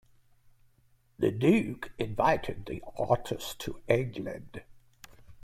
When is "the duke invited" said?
1.19-2.65